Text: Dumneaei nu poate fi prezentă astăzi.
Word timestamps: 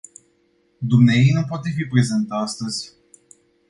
Dumneaei 0.81 1.31
nu 1.33 1.43
poate 1.47 1.69
fi 1.69 1.83
prezentă 1.87 2.33
astăzi. 2.33 2.93